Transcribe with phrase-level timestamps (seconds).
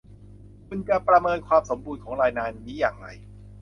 [0.67, 3.07] คุณจะประเมินความสมบูรณ์ของรายงานนี้อย่างไร